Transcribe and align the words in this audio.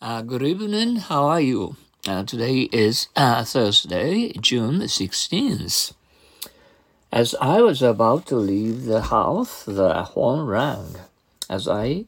Uh, 0.00 0.22
good 0.22 0.44
evening. 0.44 0.94
How 0.94 1.24
are 1.24 1.40
you? 1.40 1.74
Uh, 2.06 2.22
today 2.22 2.68
is 2.70 3.08
uh, 3.16 3.42
Thursday, 3.42 4.30
June 4.40 4.78
16th. 4.82 5.92
As 7.10 7.34
I 7.40 7.60
was 7.62 7.82
about 7.82 8.24
to 8.26 8.36
leave 8.36 8.84
the 8.84 9.02
house, 9.02 9.64
the 9.64 10.04
horn 10.04 10.46
rang. 10.46 10.94
As 11.50 11.66
I, 11.66 12.04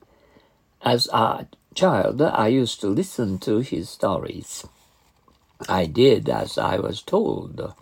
as 0.83 1.09
a 1.13 1.49
child, 1.75 2.23
I 2.23 2.47
used 2.47 2.81
to 2.83 2.87
listen 2.87 3.39
to 3.39 3.59
his 3.59 3.91
stories. 3.91 4.65
I 5.69 5.87
did 5.87 6.29
as 6.29 6.59
I 6.59 6.77
was 6.77 7.03
told. 7.03 7.75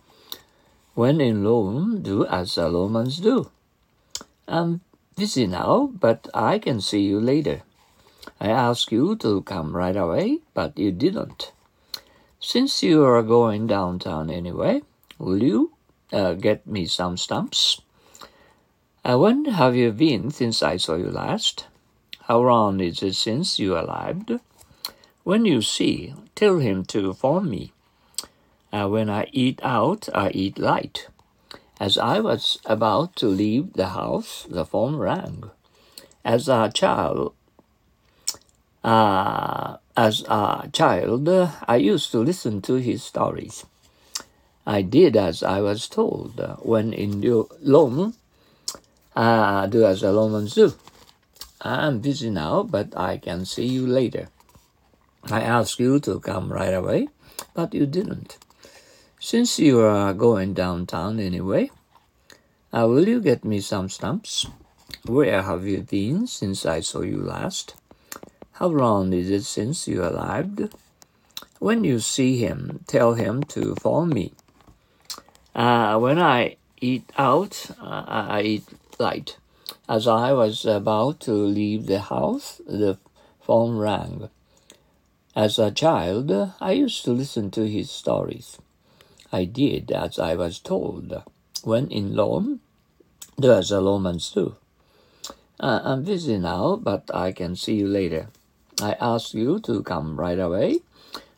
When 0.95 1.21
in 1.21 1.45
Rome, 1.45 2.01
do 2.01 2.25
as 2.25 2.55
the 2.55 2.71
Romans 2.71 3.19
do. 3.19 3.51
I'm 4.49 4.81
busy 5.17 5.47
now, 5.47 5.93
but 5.93 6.29
I 6.33 6.59
can 6.59 6.81
see 6.81 7.03
you 7.03 7.21
later. 7.21 7.61
I 8.41 8.49
asked 8.51 8.93
you 8.93 9.17
to 9.17 9.43
come 9.43 9.77
right 9.77 9.97
away, 9.97 10.39
but 10.55 10.79
you 10.79 10.93
didn't. 10.93 11.53
Since 12.41 12.83
you 12.85 13.05
are 13.05 13.23
going 13.23 13.67
downtown 13.67 14.31
anyway, 14.31 14.83
will 15.19 15.43
you 15.43 15.73
uh, 16.13 16.35
get 16.35 16.67
me 16.67 16.87
some 16.87 17.17
stamps? 17.17 17.81
Uh, 19.05 19.19
when 19.19 19.47
have 19.47 19.75
you 19.75 19.91
been 19.91 20.31
since 20.31 20.63
I 20.63 20.77
saw 20.77 20.95
you 20.95 21.11
last? 21.11 21.67
How 22.23 22.41
long 22.41 22.81
is 22.81 23.03
it 23.03 23.15
since 23.15 23.59
you 23.59 23.75
arrived? 23.75 24.33
When 25.25 25.45
you 25.45 25.63
see, 25.63 26.15
tell 26.35 26.59
him 26.59 26.85
to 26.87 27.15
phone 27.15 27.51
me. 27.51 27.73
Uh, 28.73 28.87
when 28.89 29.11
I 29.11 29.29
eat 29.33 29.61
out, 29.63 30.09
I 30.15 30.31
eat 30.31 30.59
light. 30.59 31.09
As 31.81 31.97
I 31.97 32.21
was 32.21 32.59
about 32.67 33.17
to 33.17 33.27
leave 33.27 33.73
the 33.73 33.89
house, 33.89 34.47
the 34.49 34.65
phone 34.65 34.97
rang. 34.97 35.51
As 36.25 36.49
a 36.49 36.71
child, 36.73 37.35
uh, 38.85 39.77
as 39.97 40.23
a 40.29 40.69
child, 40.73 41.29
I 41.67 41.77
used 41.77 42.13
to 42.13 42.19
listen 42.19 42.63
to 42.63 42.75
his 42.75 43.03
stories. 43.03 43.65
I 44.67 44.83
did 44.83 45.17
as 45.17 45.43
I 45.43 45.61
was 45.61 45.89
told. 45.89 46.41
When 46.63 46.93
in 46.93 47.21
Rome, 47.65 48.15
uh, 49.17 49.67
do 49.67 49.85
as 49.85 50.03
the 50.03 50.13
Romans 50.13 50.55
do. 50.55 50.75
I'm 51.61 51.99
busy 51.99 52.31
now, 52.31 52.63
but 52.63 52.97
I 52.97 53.19
can 53.19 53.45
see 53.45 53.67
you 53.67 53.87
later. 53.87 54.29
I 55.25 55.41
asked 55.41 55.81
you 55.81 55.99
to 56.01 56.21
come 56.21 56.53
right 56.53 56.75
away, 56.75 57.09
but 57.55 57.75
you 57.75 57.87
didn't. 57.87 58.39
Since 59.19 59.59
you 59.59 59.81
are 59.81 60.15
going 60.15 60.55
downtown 60.55 61.19
anyway, 61.19 61.71
uh, 62.73 62.87
will 62.87 63.09
you 63.09 63.21
get 63.21 63.45
me 63.45 63.61
some 63.61 63.89
stamps? 63.89 64.47
Where 65.05 65.43
have 65.43 65.67
you 65.67 65.83
been 65.83 66.29
since 66.29 66.65
I 66.65 66.81
saw 66.81 67.01
you 67.01 67.19
last? 67.19 67.75
How 68.59 68.67
long 68.67 69.13
is 69.13 69.31
it 69.31 69.45
since 69.45 69.87
you 69.87 70.03
arrived? 70.03 70.75
When 71.61 71.85
you 71.85 72.01
see 72.01 72.39
him, 72.39 72.81
tell 72.89 73.15
him 73.15 73.45
to 73.55 73.77
phone 73.77 74.09
me. 74.09 74.33
Uh, 75.55 75.97
when 76.01 76.19
I 76.19 76.57
eat 76.81 77.09
out, 77.17 77.71
uh, 77.81 78.03
I 78.09 78.43
eat 78.43 78.65
light. 78.99 79.37
As 79.89 80.09
I 80.09 80.33
was 80.33 80.65
about 80.65 81.21
to 81.21 81.33
leave 81.35 81.87
the 81.87 82.01
house, 82.01 82.61
the 82.67 82.99
phone 83.41 83.79
rang. 83.79 84.29
As 85.37 85.61
a 85.61 85.71
child, 85.71 86.33
I 86.61 86.73
used 86.73 87.05
to 87.05 87.13
listen 87.13 87.53
to 87.53 87.69
his 87.69 87.93
stories. 87.93 88.59
I 89.31 89.45
did 89.45 89.93
as 89.93 90.19
I 90.19 90.35
was 90.35 90.59
told. 90.59 91.23
When 91.63 91.87
in 91.93 92.17
Rome, 92.17 92.59
do 93.39 93.53
as 93.53 93.69
the 93.69 93.81
Romans 93.81 94.33
do. 94.33 94.57
Uh, 95.61 95.81
I'm 95.85 96.03
busy 96.03 96.39
now, 96.39 96.75
but 96.75 97.09
I 97.15 97.31
can 97.31 97.55
see 97.55 97.75
you 97.75 97.87
later. 97.87 98.31
I 98.81 98.93
asked 99.01 99.35
you 99.35 99.59
to 99.61 99.83
come 99.83 100.19
right 100.19 100.39
away, 100.39 100.81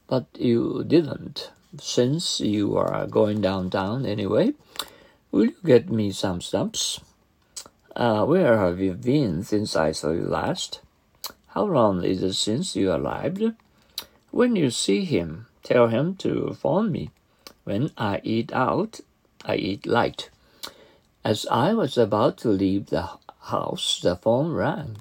but 0.07 0.27
you 0.39 0.85
didn't. 0.87 1.51
Since 1.79 2.41
you 2.41 2.77
are 2.77 3.07
going 3.07 3.41
downtown 3.41 4.05
anyway, 4.05 4.55
will 5.31 5.47
you 5.47 5.57
get 5.65 5.89
me 5.89 6.13
some 6.13 6.41
stamps? 6.41 7.01
Uh, 7.97 8.25
where 8.25 8.59
have 8.59 8.81
you 8.81 8.95
been 8.95 9.43
since 9.43 9.77
I 9.77 9.93
saw 9.93 10.11
you 10.11 10.23
last? 10.23 10.81
How 11.49 11.65
long 11.65 12.05
is 12.05 12.23
it 12.23 12.35
since 12.35 12.77
you 12.77 12.93
arrived? 12.93 13.43
When 14.31 14.55
you 14.55 14.71
see 14.71 15.05
him, 15.05 15.47
tell 15.63 15.89
him 15.89 16.17
to 16.17 16.55
phone 16.55 16.93
me. 16.93 17.11
When 17.65 17.91
I 17.97 18.21
eat 18.23 18.53
out, 18.53 19.01
I 19.45 19.57
eat 19.57 19.87
light. 19.87 20.31
As 21.25 21.47
I 21.51 21.75
was 21.75 21.97
about 21.97 22.37
to 22.39 22.49
leave 22.49 22.87
the 22.87 23.09
house, 23.41 24.01
the 24.03 24.17
phone 24.17 24.53
rang. 24.53 24.99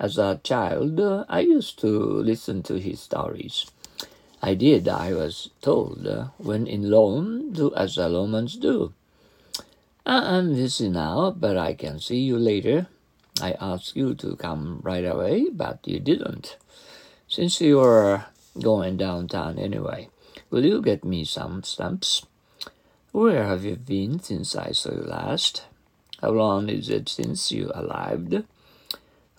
As 0.00 0.16
a 0.16 0.40
child, 0.42 0.98
I 1.28 1.40
used 1.40 1.78
to 1.80 1.90
listen 1.90 2.62
to 2.62 2.80
his 2.80 3.00
stories. 3.00 3.66
I 4.40 4.54
did, 4.54 4.88
I 4.88 5.12
was 5.12 5.50
told, 5.60 6.08
when 6.38 6.66
in 6.66 6.90
Rome, 6.90 7.52
do 7.52 7.74
as 7.74 7.96
the 7.96 8.08
Romans 8.08 8.56
do. 8.56 8.94
I'm 10.06 10.54
busy 10.54 10.88
now, 10.88 11.32
but 11.32 11.58
I 11.58 11.74
can 11.74 12.00
see 12.00 12.20
you 12.20 12.38
later. 12.38 12.86
I 13.42 13.52
asked 13.60 13.94
you 13.94 14.14
to 14.14 14.36
come 14.36 14.80
right 14.82 15.04
away, 15.04 15.50
but 15.52 15.86
you 15.86 16.00
didn't. 16.00 16.56
Since 17.28 17.60
you're 17.60 18.24
going 18.58 18.96
downtown 18.96 19.58
anyway, 19.58 20.08
will 20.48 20.64
you 20.64 20.80
get 20.80 21.04
me 21.04 21.26
some 21.26 21.62
stamps? 21.62 22.24
Where 23.12 23.44
have 23.44 23.66
you 23.66 23.76
been 23.76 24.18
since 24.20 24.56
I 24.56 24.72
saw 24.72 24.92
you 24.92 25.02
last? 25.02 25.64
How 26.22 26.30
long 26.30 26.70
is 26.70 26.88
it 26.88 27.10
since 27.10 27.52
you 27.52 27.70
arrived? 27.74 28.44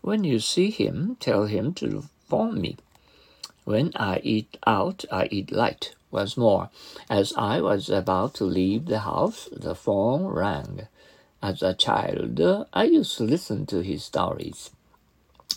When 0.01 0.23
you 0.23 0.39
see 0.39 0.71
him, 0.71 1.17
tell 1.19 1.45
him 1.45 1.73
to 1.75 2.05
phone 2.27 2.59
me. 2.59 2.77
When 3.65 3.91
I 3.95 4.19
eat 4.23 4.57
out, 4.65 5.05
I 5.11 5.27
eat 5.31 5.51
light. 5.51 5.93
Once 6.09 6.35
more, 6.35 6.69
as 7.09 7.33
I 7.37 7.61
was 7.61 7.89
about 7.89 8.33
to 8.35 8.43
leave 8.43 8.87
the 8.87 8.99
house, 8.99 9.47
the 9.51 9.75
phone 9.75 10.25
rang. 10.25 10.87
As 11.41 11.61
a 11.61 11.73
child, 11.73 12.39
I 12.73 12.83
used 12.83 13.17
to 13.17 13.23
listen 13.23 13.65
to 13.67 13.81
his 13.81 14.03
stories. 14.03 14.71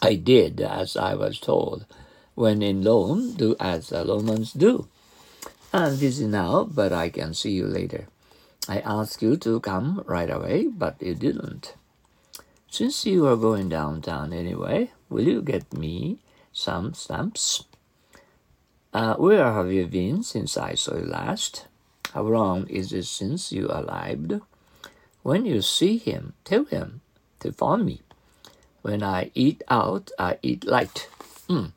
I 0.01 0.15
did 0.15 0.61
as 0.61 0.97
I 0.97 1.15
was 1.15 1.41
told. 1.41 1.87
When 2.35 2.63
in 2.63 2.85
Rome, 2.85 3.33
do 3.33 3.57
as 3.59 3.89
the 3.89 4.05
Romans 4.05 4.53
do. 4.53 4.87
I'm 5.73 5.97
busy 5.97 6.27
now, 6.27 6.65
but 6.65 6.93
I 6.93 7.09
can 7.09 7.35
see 7.35 7.53
you 7.53 7.67
later. 7.67 8.07
I 8.69 8.81
asked 8.81 9.23
you 9.23 9.37
to 9.39 9.61
come 9.61 10.03
right 10.07 10.31
away, 10.31 10.69
but 10.69 11.03
you 11.03 11.15
didn't. 11.15 11.75
Since 12.75 13.07
you 13.07 13.29
are 13.29 13.37
going 13.37 13.69
downtown 13.69 14.33
anyway, 14.33 14.91
will 15.09 15.23
you 15.23 15.43
get 15.43 15.73
me 15.73 16.19
some 16.53 16.93
stamps? 16.93 17.63
Uh, 18.93 19.15
where 19.15 19.53
have 19.53 19.71
you 19.71 19.87
been 19.87 20.25
since 20.25 20.57
I 20.57 20.75
saw 20.75 20.97
you 20.97 21.05
last? 21.05 21.69
How 22.13 22.23
long 22.23 22.67
is 22.67 22.93
it 22.93 23.05
since 23.05 23.53
you 23.53 23.71
arrived? 23.71 24.41
When 25.23 25.47
you 25.47 25.63
see 25.63 25.99
him, 25.99 26.33
tell 26.43 26.65
him 26.65 27.01
to 27.39 27.53
phone 27.53 27.85
me. 27.85 28.03
When 28.83 29.05
I 29.05 29.31
eat 29.37 29.63
out, 29.71 30.11
I 30.19 30.39
eat 30.43 30.67
light. 30.67 31.07
Mm. 31.49 31.71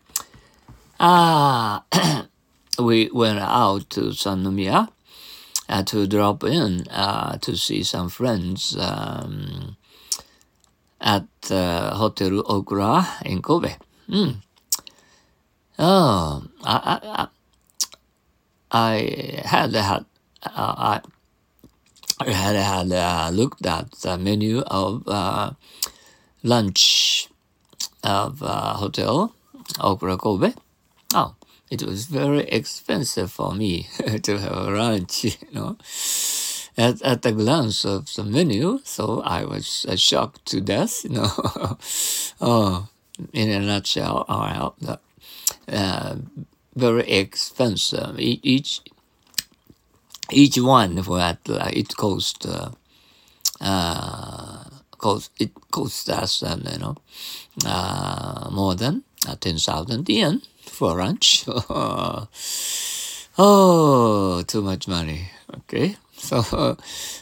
Ah, 0.99 1.83
we 2.79 3.11
went 3.13 3.37
out 3.37 3.87
to 3.91 4.17
Sannomiya 4.17 4.89
uh, 5.69 5.83
to 5.83 6.07
drop 6.07 6.43
in 6.43 6.87
uh, 6.89 7.37
to 7.37 7.55
see 7.55 7.83
some 7.83 8.09
friends. 8.09 8.75
Um, 8.79 9.77
at 10.99 11.27
uh, 11.51 11.95
Hotel 11.95 12.43
Okura 12.43 13.21
in 13.25 13.41
Kobe. 13.41 13.75
Mm. 14.09 14.37
Oh, 15.79 16.43
I, 16.63 16.99
I, 17.03 17.27
I 18.71 19.41
had 19.45 19.73
had 19.73 20.05
uh, 20.43 20.99
I 22.19 22.31
had 22.31 22.55
had 22.55 22.91
uh, 22.91 23.29
looked 23.31 23.65
at 23.65 23.91
the 23.91 24.17
menu 24.17 24.61
of 24.61 25.03
uh, 25.07 25.51
lunch 26.43 27.29
of 28.03 28.41
uh, 28.41 28.73
Hotel 28.73 29.33
Okura 29.79 30.17
Kobe. 30.17 30.53
Oh, 31.13 31.35
it 31.69 31.83
was 31.83 32.05
very 32.05 32.43
expensive 32.49 33.31
for 33.31 33.53
me 33.53 33.87
to 34.23 34.39
have 34.39 34.67
lunch, 34.67 35.25
you 35.25 35.31
know 35.51 35.77
at, 36.77 37.01
at 37.01 37.25
a 37.25 37.31
glance 37.31 37.85
of 37.85 38.13
the 38.13 38.23
menu, 38.23 38.79
so 38.83 39.21
I 39.21 39.45
was 39.45 39.85
uh, 39.89 39.95
shocked 39.95 40.45
to 40.47 40.61
death, 40.61 41.03
you 41.03 41.11
know. 41.11 41.31
oh, 42.41 42.87
in 43.33 43.49
a 43.49 43.59
nutshell, 43.59 44.25
uh, 44.29 44.69
uh, 45.67 46.15
very 46.75 47.09
expensive. 47.09 48.19
Each 48.19 48.81
each 50.31 50.57
one 50.59 50.97
what 50.97 51.39
uh, 51.49 51.69
it 51.71 51.95
cost 51.95 52.45
uh, 52.45 52.69
uh, 53.61 54.63
cost 54.97 55.31
it 55.39 55.51
cost 55.71 56.09
us 56.09 56.43
um, 56.43 56.63
you 56.71 56.77
know 56.79 56.95
uh, 57.65 58.49
more 58.51 58.75
than 58.75 59.03
uh, 59.27 59.35
ten 59.39 59.57
thousand 59.57 60.07
yen 60.09 60.41
for 60.61 60.97
lunch. 60.97 61.45
oh, 63.39 64.43
too 64.45 64.61
much 64.61 64.87
money. 64.87 65.29
Okay. 65.55 65.95
So, 66.27 66.41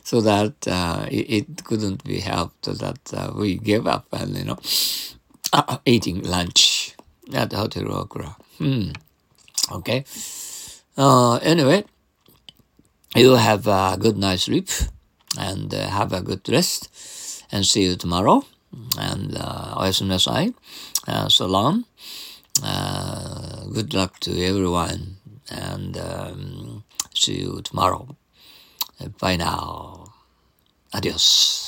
so 0.04 0.22
that 0.22 0.68
uh, 0.68 1.06
it, 1.12 1.30
it, 1.30 1.64
couldn't 1.66 2.04
be 2.06 2.22
helped 2.22 2.64
that 2.64 3.14
uh, 3.14 3.34
we 3.36 3.58
gave 3.58 3.86
up 3.88 4.06
and 4.14 4.38
you 4.38 4.46
know 4.46 4.58
uh, 5.52 5.78
eating 5.86 6.24
lunch 6.24 6.96
at 7.34 7.50
the 7.50 7.58
Hotel 7.58 7.84
Okura. 7.84 8.36
Hmm. 8.58 8.92
Okay. 9.72 10.06
Uh, 10.98 11.36
anyway, 11.38 11.84
you 13.16 13.36
have 13.36 13.68
a 13.68 13.98
good 14.00 14.18
night's 14.18 14.44
sleep 14.44 14.70
and 15.38 15.74
uh, 15.74 15.88
have 15.90 16.14
a 16.14 16.22
good 16.22 16.48
rest 16.50 17.44
and 17.52 17.66
see 17.66 17.84
you 17.84 17.96
tomorrow. 17.96 18.44
And 18.98 19.38
uh. 19.38 19.92
Uh, 21.08 21.30
so 21.30 21.46
long. 21.46 21.86
Uh, 22.64 23.66
good 23.74 23.94
luck 23.94 24.20
to 24.22 24.32
everyone 24.44 25.18
and 25.50 25.98
um, 25.98 26.84
see 27.14 27.42
you 27.42 27.62
tomorrow. 27.62 28.08
Bye 29.20 29.38
now. 29.38 30.14
Adios. 30.94 31.65